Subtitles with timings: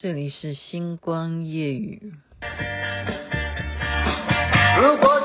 [0.00, 2.12] 这里是星光夜雨。
[4.80, 5.17] 如果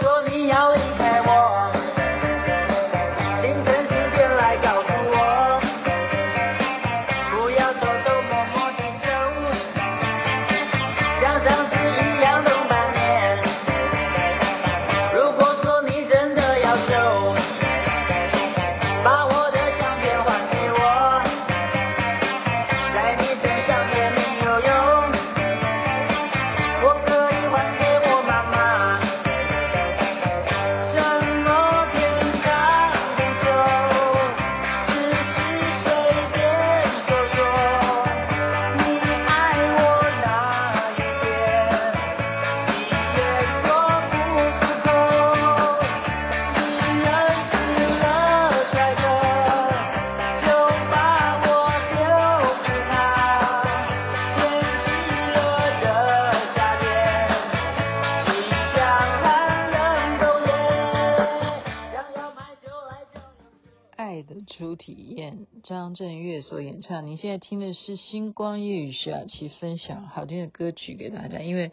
[66.43, 71.39] 所演唱，你现在听的是星光夜雨徐雅琪分享好听的歌曲给大家。
[71.39, 71.71] 因为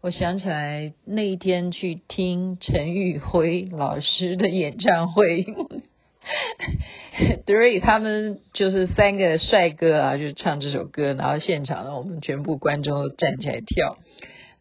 [0.00, 5.44] 我想起来那一天去听陈宇辉老师的演唱会，
[7.46, 13.98] Three 他们就是三个帅哥啊，就唱这首歌，然后现场呢，我们全部观众都站起来跳。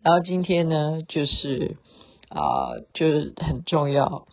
[0.03, 1.75] 然后今天呢，就是
[2.29, 4.27] 啊、就是很重要。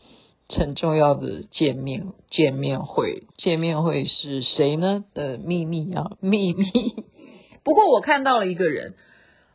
[0.58, 5.04] 很重要的见面见面会，见面会是谁呢？
[5.12, 6.64] 的秘密啊， 秘密。
[7.62, 8.94] 不过我看到了一个人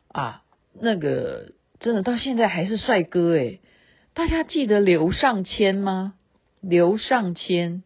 [0.08, 0.44] 啊，
[0.80, 3.62] 那个真的到现在还是帅哥诶。
[4.14, 6.14] 大家记得刘尚谦吗？
[6.62, 7.84] 刘尚谦，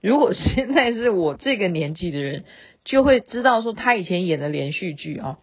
[0.00, 2.44] 如果现在是我这个年纪的人，
[2.84, 5.38] 就会知道说他以前演的连续剧啊。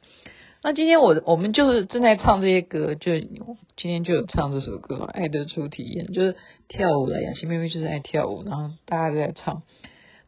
[0.66, 6.38] 那今天我我们就是正在唱这些歌，就今天就有唱这首歌《爱的初体验》，就是
[6.70, 9.64] 跳舞的雅琪妹妹就是爱跳舞，然后大家都在唱，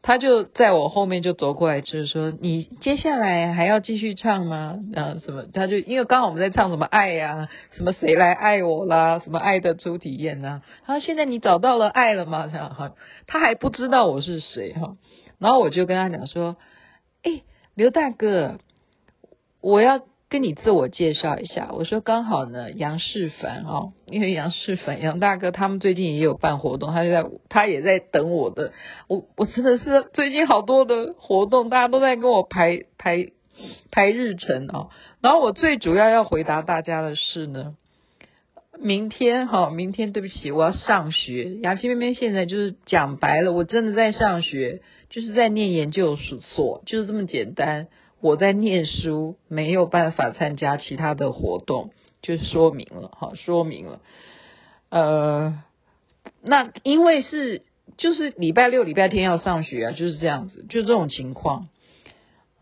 [0.02, 4.78] 他就在我后面就走过来，就是说你接下来还要继续唱吗？
[4.94, 5.44] 啊什么？
[5.54, 10.60] 他就因为刚好我们在唱什么爱呀，什么谁来爱我啦，什么爱的初体验呐？
[10.84, 12.46] 他说现在你找到了爱了吗？
[12.48, 12.94] 他哈，
[13.26, 14.98] 他还不知道我是谁哈，
[15.38, 16.58] 然后我就跟他讲说，
[17.22, 17.40] 哎，
[17.74, 18.58] 刘大哥，
[19.62, 20.02] 我要。
[20.28, 28.72] 跟你自我介绍一下，我说刚好呢，杨世凡哦， 因为杨世凡杨大哥他们最近也有办活动，他就在他也在等我的，
[29.06, 33.28] 我我真的是最近好多的活动，大家都在跟我排排
[33.92, 37.76] 排日程哦，然后我最主要要回答大家的是呢，
[38.80, 47.86] 明天哈，明天对不起，我要上学，雅琪妹妹现在就是讲白了，我真的在上学，就是在念研究所，就是这么简单。
[48.20, 51.90] 我在念书，没有办法参加其他的活动，
[52.22, 54.00] 就说明了，哈，说明了。
[54.88, 55.62] 呃，
[56.42, 57.62] 那因为是
[57.98, 61.68] 就是礼拜六、礼拜天要上学啊，就是这样子，就这种情况。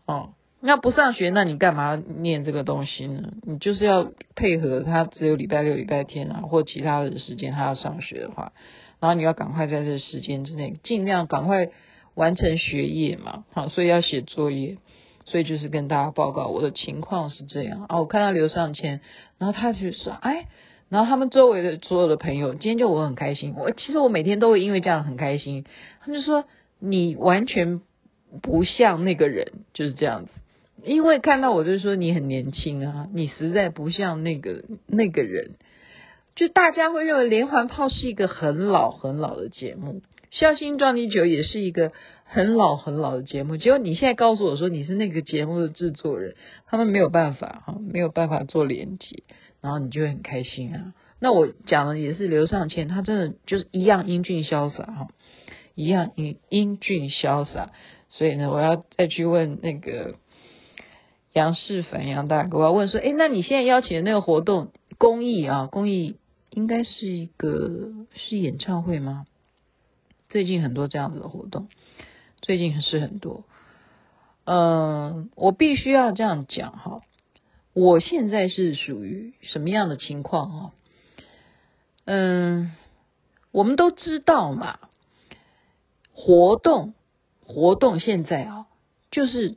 [0.05, 3.33] 哦，那不上学，那你干嘛念这个东西呢？
[3.43, 8.51] 你就是要配合他，只有礼拜六、礼拜天啊，或其他的时间他要上学的话，
[8.99, 11.69] 然后你要赶快在这时间之内，尽量赶快
[12.13, 14.77] 完成学业嘛，好，所以要写作业。
[15.25, 19.01] 所以就是跟大家报告我的情况是这样啊，我看到刘尚谦，
[19.37, 20.47] 然后他就说，哎，
[20.89, 25.65] 然后他们周围的所有的朋友，今天就我很开心，我其实我每天都会因为这样很开心。
[26.01, 26.45] 他们就说
[26.79, 27.81] 你完全
[28.41, 30.31] 不像那个人，就是这样子，
[30.83, 35.51] 因为看到我就是说你很年轻啊，你实在不像那个那个人，
[36.35, 40.01] 就大家会认为连环炮是一个很老很老的节目。
[40.31, 41.93] 孝心撞地球也是一个
[42.27, 49.23] 很老很老的节目，结果你现在告诉我说你是那个节目的制作人，他们没有办法哈，没有办法做连接，
[49.61, 50.93] 然后你就会很开心啊。
[51.19, 55.07] 那我讲的也是刘尚谦，他真的就是一样英俊潇洒哈，
[55.75, 57.71] 一样英英俊潇洒。
[58.09, 60.15] 所以呢，我要再去问那个
[61.31, 66.17] 杨世凡杨大哥，我要问说，诶，那你现在邀请的那个活动公益啊，公益
[66.49, 69.25] 应该是一个是演唱会吗？
[70.27, 71.67] 最近很多这样子的活动，
[72.45, 73.43] 最近是很多。
[74.43, 77.01] 嗯，我必须要这样讲哈，
[77.73, 80.71] 我现在是属于什么样的情况哈？
[82.05, 82.71] 嗯，
[83.51, 84.77] 我们都知道嘛，
[86.13, 86.93] 活动
[87.47, 88.67] 活动现在啊，
[89.09, 89.55] 就是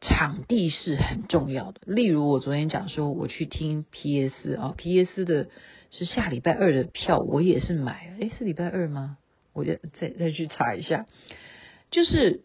[0.00, 1.82] 场地是很重要的。
[1.84, 5.46] 例如我昨天讲说，我去听 PS 啊，PS 的
[5.92, 9.18] 是下礼拜二的票，我也是买了，诶，是礼拜二吗？
[9.52, 11.06] 我再再再去查一下，
[11.94, 12.42] 就是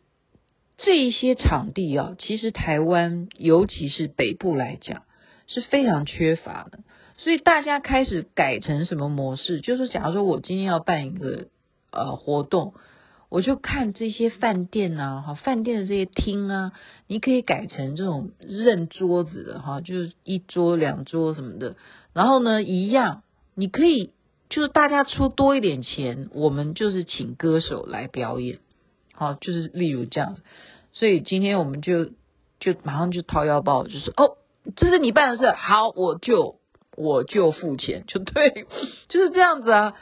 [0.78, 5.02] 这一些场地啊，其实台湾尤其是北部来讲
[5.48, 6.82] 是非常缺乏的，
[7.18, 9.60] 所以大家开始改成什么模式？
[9.60, 11.48] 就是假如说我今天要办一个
[11.90, 12.76] 呃活动，
[13.30, 16.72] 我就看这些饭店呐，哈，饭店的这些厅啊，
[17.08, 21.76] 你可以改成这种认桌子的哈，就是一桌两桌什么的，
[22.14, 23.24] 然后呢，一样
[23.56, 24.12] 你可以
[24.48, 28.60] 就是大家出多一点钱，我们就是请歌手来表演。
[29.20, 30.38] 好，就是例如这样，
[30.94, 32.06] 所以今天我们就
[32.62, 34.38] 就马上就掏腰包，就是哦，
[34.78, 36.56] 这是你办的事，好，我就
[36.96, 38.66] 我就付钱，就对，
[39.10, 39.94] 就是这样子啊。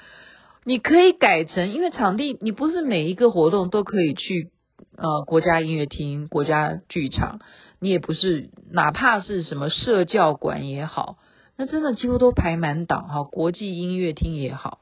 [0.63, 4.51] 你可以改成，因为场地你不是每一个活动都可以去
[4.97, 7.39] 呃国家音乐厅、国家剧场，
[7.79, 11.17] 你也不是哪怕是什么社教馆也好，
[11.55, 13.23] 那真的几乎都排满档哈。
[13.23, 14.79] 国际音乐厅也好，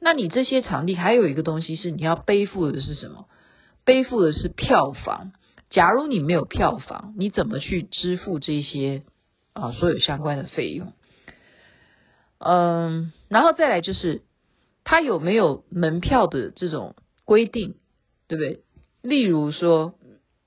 [0.00, 3.26] 那你这些场地还有一个东西是你要背负的是什么？
[3.86, 5.32] 背负的是票房。
[5.70, 9.02] 假如你没有票房，你怎么去支付这些
[9.52, 10.92] 啊所有相关的费用？
[12.38, 14.22] 嗯，然后再来就是，
[14.84, 16.94] 他有没有门票的这种
[17.24, 17.74] 规定，
[18.28, 18.62] 对不对？
[19.02, 19.94] 例如说，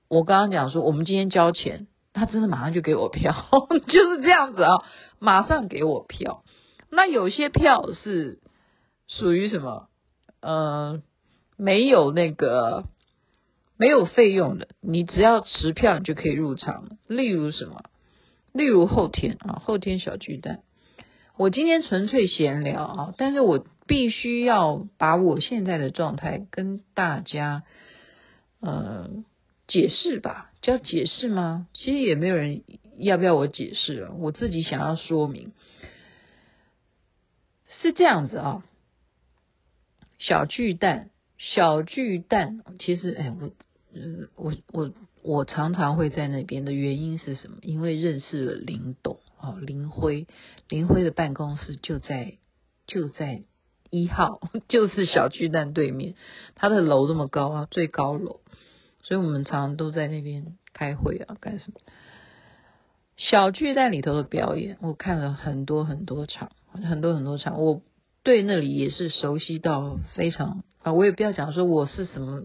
[0.08, 3.34] 我刚刚讲说，我们今天交钱，他真的马上就给我票，
[3.88, 4.72] 就是这样子啊，
[5.20, 6.44] 马上给我票。
[6.90, 8.40] 那有些票是
[9.08, 9.90] 属于什么？
[10.40, 11.04] 嗯，
[11.58, 12.86] 没有那个。
[13.80, 16.98] 没有费用的，你只要持票，你就可以入场。
[17.08, 17.86] 例如什么？
[18.52, 20.64] 例如后天啊，后天小巨蛋。
[21.38, 27.64] 我今天纯粹闲聊啊，但是我必须要把我现在的状态跟大家
[28.60, 29.10] 呃
[29.66, 31.68] 解释吧，叫解释吗？
[31.74, 32.64] 其实也没有人
[32.98, 35.54] 要不要我解释啊，我自己想要说明
[37.82, 38.66] 是这样子啊，
[40.18, 43.52] 小巨蛋，小巨蛋，其实哎我。
[44.36, 44.92] 我我
[45.24, 47.58] 我常常会在那边的原因是什么？
[47.62, 50.28] 因为认识了林董啊，林辉，
[50.68, 52.38] 林辉的办公室就在
[52.86, 53.44] 就在
[53.90, 54.40] 一号，
[54.70, 56.14] 就是小巨蛋对面，
[56.54, 58.42] 他的楼这么高啊，最高楼，
[59.02, 61.80] 所以我们常常都在那边开会啊，干什么？
[63.18, 67.82] 小巨蛋里头的表演，我看了很多很多场，很多很多场，我
[68.22, 72.44] 对那里也是熟悉到非常啊，我也不要讲说我是什么。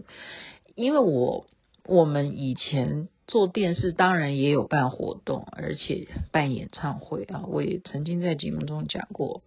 [0.75, 1.47] 因为我
[1.87, 7.45] 我们以前做电视，当然也有办活动，而且办演唱会啊。
[7.47, 9.41] 我也曾经在节目中讲过，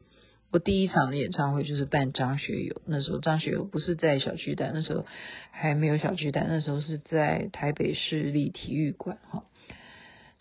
[0.51, 2.81] 我第一场的演唱会就是办张学友。
[2.87, 5.05] 那时候张学友不是在小巨蛋，那时候
[5.51, 9.45] 还没有小巨蛋，那时候是在台北市立体育馆哈。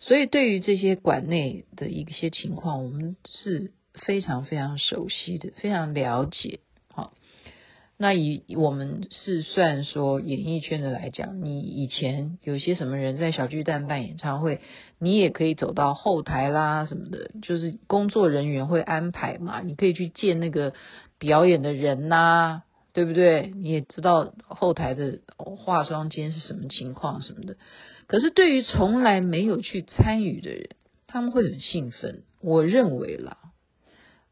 [0.00, 6.60] 所以对于这些馆内的一些情况，我们是非常非常熟悉的，非常了解。
[8.00, 14.60] 那以我们是算说演艺圈的来讲，你以前有些什么人在小巨蛋办演唱会，
[15.00, 20.74] 你也可以走到后台啦什么的，就是工作人员会安排嘛，你可以去见那个
[21.18, 22.62] 表演的人呐，
[22.92, 23.52] 对不对？
[23.56, 27.56] 你也知道后台的化妆间是什么情况什么的。
[28.06, 30.68] 可是对于从来没有去参与的人，
[31.08, 32.22] 他们会很兴奋。
[32.40, 33.38] 我认为啦，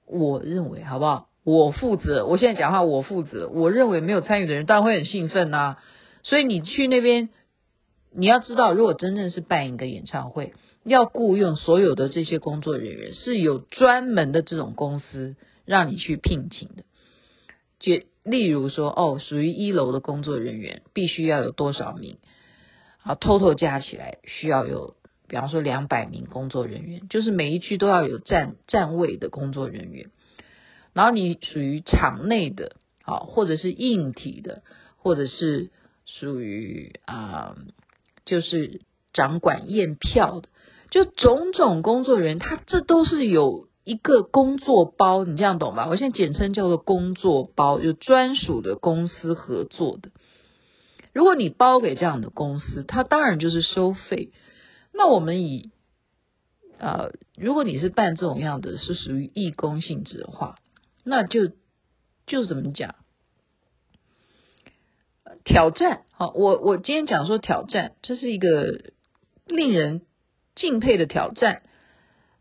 [0.07, 1.29] 我认为好不好？
[1.47, 3.49] 我负责，我现在讲话我负责。
[3.49, 5.77] 我认为没有参与的人当然会很兴奋呐，
[6.25, 7.29] 所以你去那边，
[8.13, 16.83] 你要知道，如果真正是办一个演唱会，要雇佣所有的这些工作人员，是有专门的这种公司让你去聘请的。
[17.79, 22.19] 就例如说，哦，属于一楼的工作人员必须要有多少名
[23.05, 24.97] 啊？total 加起来需要有，
[25.29, 30.11] 比方说两百名工作人员，就是每一区都要有站站位的工作人员。
[30.97, 34.63] 然后你属于场内的，啊，或者是硬体的，
[34.97, 35.69] 或者是
[36.07, 37.55] 属于啊、
[38.25, 38.81] 就是
[39.13, 40.49] 掌管验票的，
[40.91, 45.87] 就种种工作人员，他这都是有一个工作包，你这样懂吧？
[45.87, 50.11] 我现在简称叫做工作包，有专属的公司合作的。
[51.13, 54.33] 如果你包给这样的公司，他当然就是收费。
[54.95, 55.73] 那我们以、
[56.79, 60.57] 呃，如果你是办这种样的，是属于义工性质的话。
[61.09, 61.53] 那就
[62.27, 62.97] 就怎么讲？
[65.45, 68.91] 挑战，好，我我今天讲说挑战，这是一个
[69.47, 70.03] 令人
[70.57, 71.63] 敬佩的挑战。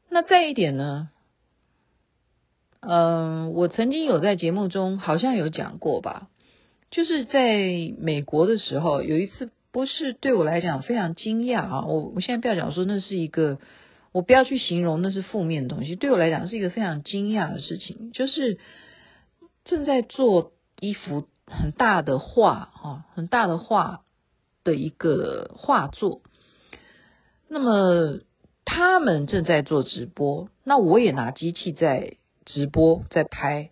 [0.09, 1.09] 那再一点呢？
[2.79, 6.27] 嗯，我曾经有在节目中好像有讲过吧，
[6.89, 13.59] 就是在美国的时候，有一次不是对我来讲非常惊讶啊，我我现在不要讲说那是一个。
[14.15, 18.13] 我不要去形容那是负面的东西，对我来讲是一个非常惊讶的事情。
[18.13, 18.59] 就是
[19.65, 24.03] 正在做一幅很大的画，哈，很大的画，
[24.63, 26.21] 的一个画作。
[27.49, 28.21] 那么
[28.63, 33.69] 他们正在做直播，那我也拿机器在直播在拍，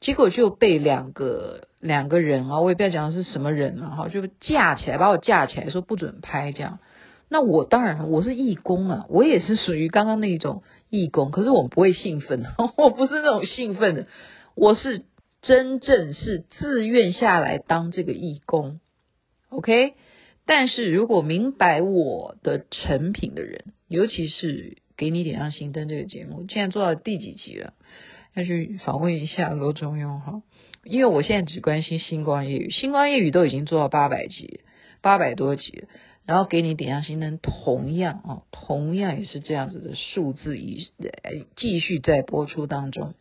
[0.00, 6.80] 结果就被两个两个人啊，我也不要讲是什么人了哈，就架起来把我架起来说不准拍这样。
[7.32, 12.44] 那我当然我是义工啊，我也是属于刚刚那一种义工，可是我不会兴奋，
[12.76, 14.06] 我不是那种兴奋的，
[14.54, 15.06] 我是
[15.40, 18.80] 真正是自愿下来当这个义工
[19.48, 19.94] ，OK。
[20.44, 27.72] 但是如果明白我的成品的人，尤其是给你点亮心灯这个节目，现在做到第几集了？
[28.34, 30.42] 要去访问一下罗中庸哈，
[30.84, 34.60] 因为我现在只关心星光夜语，星光夜语都已经做到八百集，
[35.00, 35.84] 八百多集。
[36.24, 40.88] 然后给你点亮心灯，同样啊，同样也是这样子的数字，一
[41.56, 43.14] 继续在播出当中。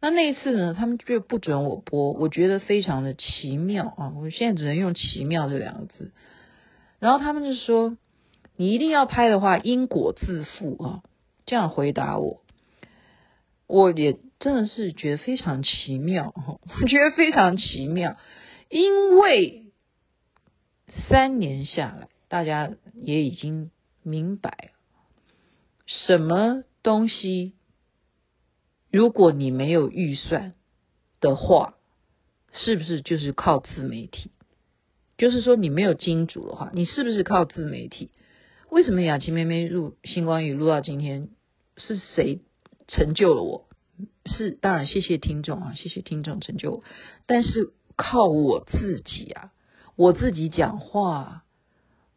[0.00, 4.12] 那那一次呢，他们就不准我播，我觉得非常的奇妙啊！
[4.16, 6.10] 我现在只能用“奇妙”这两个字。
[6.98, 7.96] 然后他们就说
[8.56, 11.02] ：“你一定要拍的话，因果自负啊！”
[11.46, 12.40] 这样回答我，
[13.68, 16.34] 我也真的是觉得非常奇妙，
[16.82, 18.16] 我觉得非常奇妙，
[18.68, 19.69] 因为。
[21.08, 23.70] 三年下来，大家也已经
[24.02, 24.72] 明白，
[25.86, 27.54] 什么东西，
[28.90, 30.54] 如果你没有预算
[31.20, 31.74] 的话，
[32.52, 34.30] 是不是就是靠自媒体？
[35.16, 38.10] 就是说，你没有金主的话，你是不是靠自媒体？
[38.70, 41.28] 为什么雅琪妹妹录星光雨录到今天，
[41.76, 42.40] 是谁
[42.88, 43.68] 成就了我？
[44.24, 46.84] 是当然，谢谢听众啊，谢谢听众成就我，
[47.26, 49.52] 但是靠我自己啊。
[50.00, 51.44] 我自己讲话，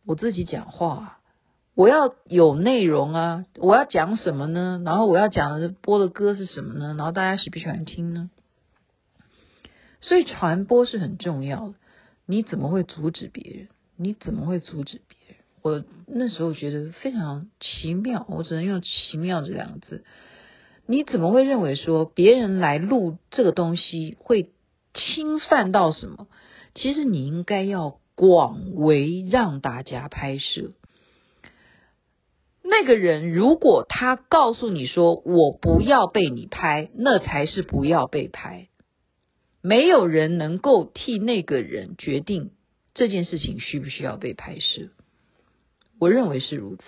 [0.05, 1.19] 我自己讲话，
[1.75, 3.45] 我要有内容啊！
[3.57, 4.81] 我要讲什么呢？
[4.85, 6.95] 然后我要讲的播的歌是什么呢？
[6.97, 8.29] 然后大家喜不喜欢听呢？
[9.99, 11.73] 所以传播是很重要的。
[12.25, 13.67] 你怎么会阻止别人？
[13.97, 15.37] 你怎么会阻止别人？
[15.61, 20.05] 我那时候觉得非常奇妙，我只能用“奇妙”这两个字。
[20.85, 24.53] 你怎么会认为说别人来录这个东西会
[24.93, 26.29] 侵犯到什么？
[26.75, 30.72] 其实你应该要广为让大家拍摄。
[32.63, 38.70] 那个人如果他告诉你说我不要被你拍，那才是不要被拍。
[39.62, 42.51] 没有人能够替那个人决定
[42.94, 44.89] 这件事情需不需要被拍摄。
[46.00, 46.84] 我认为是如此。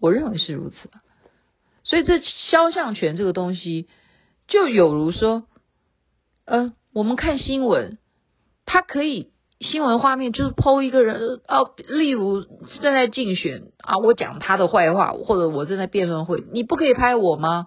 [0.00, 0.76] 我认为是如此。
[1.84, 3.88] 所以这肖像权这个东西，
[4.48, 5.46] 就有如说，
[6.44, 6.76] 嗯、呃。
[6.94, 7.98] 我们看新闻，
[8.64, 12.42] 他可以新闻画面就是 PO 一个人哦，例如
[12.80, 17.66] 正在竞选啊，我讲他的坏话，或者我正在辩论会，你不可以拍我吗？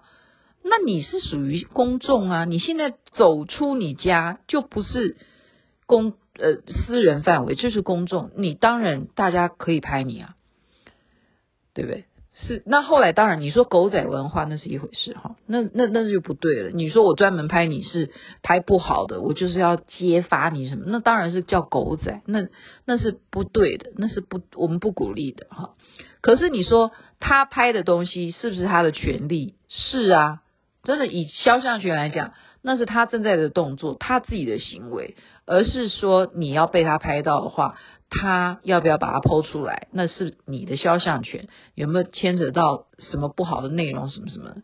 [0.63, 5.17] 那你是属于公众啊，你现在走出你家就不是
[5.85, 10.35] 公呃私人范围，就是公众，你当然大家可以拍你啊，
[11.73, 12.05] 对不对？
[12.39, 16.69] 是，那后来当然你说狗仔文化那是一回事哈，那那那就不对了。
[16.69, 18.11] 你说我专门拍你是
[18.43, 22.47] 拍不好的，我就是要揭发你什么，那当然是叫狗仔，那
[22.85, 25.71] 那是不对的，那是不我们不鼓励的哈。
[26.21, 29.55] 可是你说他拍的东西是不是他的权利？
[29.67, 30.41] 是啊，
[30.83, 32.33] 真的以肖像权来讲，
[32.67, 37.77] 那是他正在的动作，他自己的行为，而是说你要被他拍到的话。
[38.09, 39.89] 他要不要把它 PO 出来？
[39.91, 44.55] 那是你的肖像权，有没有牵扯到什么不好的内容什么什么？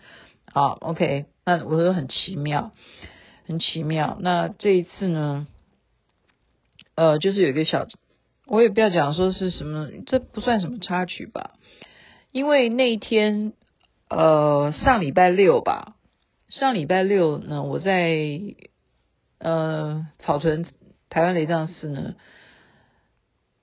[0.53, 2.71] 啊，OK，那我说很奇妙，
[3.45, 4.17] 很奇妙。
[4.21, 5.45] 那这一次呢，
[6.95, 7.85] 呃，就是有一个小，
[8.47, 11.51] 我也不要讲说是什么，这不算什么插曲吧？
[12.31, 13.51] 因为那一天，
[14.09, 15.95] 呃，上礼拜六吧，
[16.59, 18.29] 上礼拜六呢，我在
[19.39, 20.67] 呃草屯
[21.09, 22.13] 台湾雷藏寺呢。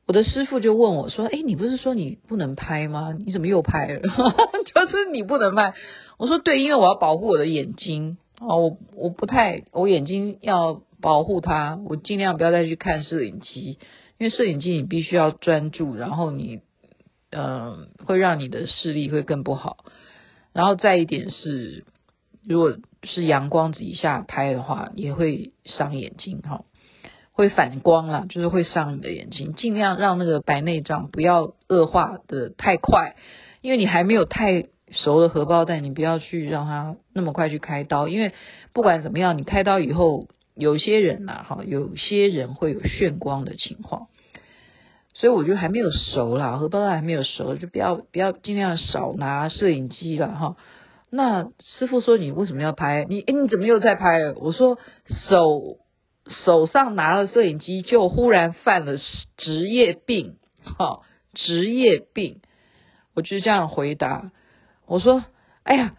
[0.09, 3.13] 我的师父就问我说：“哎，你不是说你不能拍吗？
[3.13, 4.01] 你怎么又拍了？
[4.03, 5.73] 就是你不能拍。”
[6.19, 13.79] 我说：“对，因为我要保护我的眼睛啊，我我不太，我眼睛要保护它，我尽量不要再去看摄影机，
[14.19, 16.61] 因为摄影机你必须要专注，然后你
[17.31, 19.85] 嗯、呃、会让你的视力会更不好。
[20.53, 21.85] 然后再一点是，
[22.47, 26.65] 如果是阳光底下拍的话，也会伤眼睛哈。”
[27.33, 29.55] 会反光啦，就是会伤你的眼睛。
[29.55, 33.17] 尽量让那个白内障不要恶化的太快，
[33.63, 38.09] 因为你还没有太熟的荷包蛋，你不要去让它那么快去开刀。
[38.09, 38.35] 因为
[38.75, 44.09] 不管怎么样，你开刀以后，有些人呐，哈，有些人会有眩光的情况。
[45.15, 50.57] 所以我觉得还没有熟啦，荷包蛋还没有熟，就不要不要尽量少拿摄影机了哈。
[51.11, 53.05] 那师傅说，你为什么要拍？
[53.09, 54.33] 你诶，你怎么又在拍？
[54.37, 55.79] 我说手。
[56.45, 58.99] 手上拿了摄影机，就忽然犯了
[59.37, 61.01] 职业病，哈，
[61.33, 62.41] 职业病。
[63.17, 64.31] 我就这样回答，
[64.87, 65.25] 我说
[65.65, 65.97] ：“哎呀，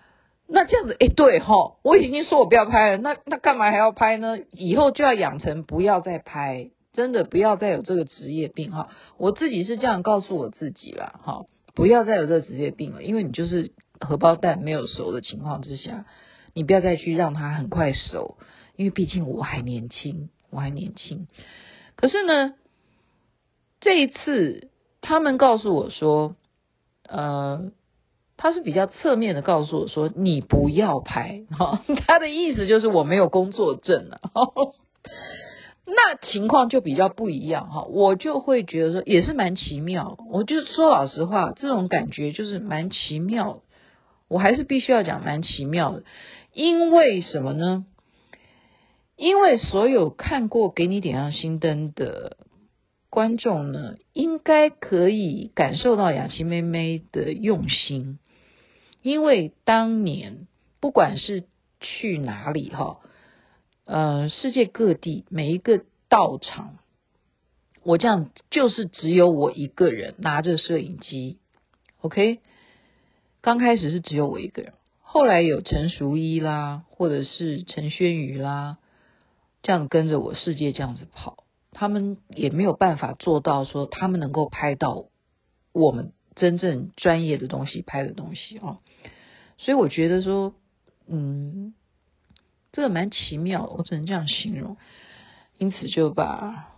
[0.48, 4.38] 那这样子，哎，对哈，我已经说我不要拍了，那那干嘛还要拍呢？
[4.52, 8.88] 以后就要养成不要再拍，真的不要再有这个职业病哈。
[9.18, 11.42] 我自己是这样告诉我自己啦，哈，
[11.76, 16.06] 不要再有这个职业病了，因为你就是荷包蛋没有熟的情况之下，
[16.54, 18.38] 你不要再去让它很快熟，
[18.76, 21.28] 因为毕竟我还年轻，我还年轻。
[21.96, 22.54] 可是呢，
[23.80, 26.36] 这一次他们告诉我说。”
[27.10, 27.74] 呃，
[28.38, 34.22] 他是比较侧面的告诉我说：“你不要拍。”哈， 他的意思就是我没有工作证了。
[35.86, 40.18] 那情况就比较不一样哈，我就会觉得说也是蛮奇妙。
[40.30, 43.62] 我就说老实话，这种感觉就是蛮奇妙。
[44.32, 46.04] 我还是必须要讲蛮奇妙的，
[46.54, 47.86] 因为什么呢？
[49.16, 52.38] 因为所有看过《给你点亮心灯》的。
[53.14, 58.20] 观众呢，应该可以感受到雅琪妹妹的用心，
[59.02, 60.48] 因为当年
[60.80, 61.44] 不管是
[61.82, 63.00] 去哪里哈，
[63.84, 66.78] 呃，世界各地每一个道场，
[67.84, 71.38] 我这样就是只有我一个人拿着摄影机
[72.00, 72.40] ，OK，
[73.42, 78.78] 刚开始是只有我一个人，后来有陈淑一啦，或者是陈轩瑜啦，
[79.64, 81.44] 这样跟着我世界这样子跑。
[81.72, 85.06] 他们也没有办法做到说他们能够拍到
[85.72, 88.80] 我们真正专业的东西拍的东西啊，
[89.58, 90.54] 所以我觉得说，
[91.08, 91.74] 嗯，
[92.72, 94.78] 这个蛮奇妙，我只能这样形容。
[95.58, 96.70] 因此就把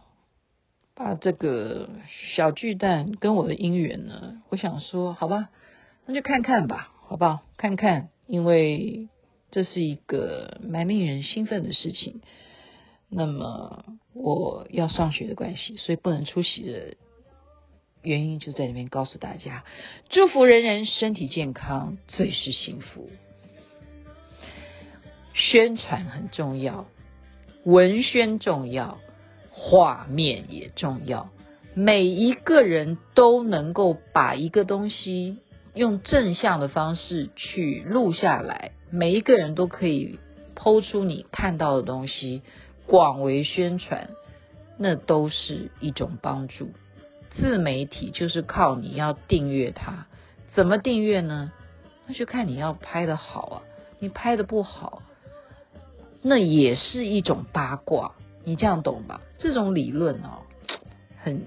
[0.94, 1.90] 把这个
[2.36, 5.50] 小巨蛋跟我的姻缘呢，我想说，好吧，
[6.06, 7.42] 那就看看吧，好不好？
[7.58, 9.08] 看看，因为
[9.52, 12.22] 这是一个蛮令人兴奋的事情。
[13.10, 16.96] 那么我要上学的关系，所以不能出席的
[18.02, 19.64] 原因就在里面告诉大家，
[20.10, 23.10] 祝福人人身体健康，最是幸福。
[25.34, 26.86] 宣传很重要，
[27.64, 29.00] 文宣重要，
[29.52, 31.30] 画面也重要。
[31.76, 35.38] 每一个人都能够把一个东西
[35.74, 40.20] 用正向的方式去录下来，每一个人都可以
[40.56, 42.42] 剖出你看到的东西。
[42.86, 44.10] 广为宣传，
[44.78, 46.74] 那都是一种帮助。
[47.32, 50.06] 自媒体就是靠你要订阅它，
[50.54, 51.54] 怎么订阅呢？
[52.06, 53.62] 那就看你要拍的好啊，
[54.00, 55.02] 你拍的不好，
[56.22, 58.16] 那也是一种八卦。
[58.44, 59.22] 你这样懂吧？
[59.38, 60.44] 这种理论哦，
[61.18, 61.44] 很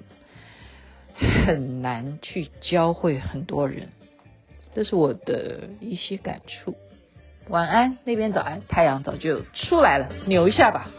[1.15, 3.91] 很难去教会很多人。
[4.77, 6.77] 这是我的一些感触。
[7.49, 10.91] 晚安，那边早安，太阳早就出来了，扭一下吧。